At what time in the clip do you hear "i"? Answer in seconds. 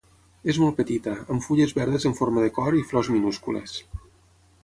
2.79-2.83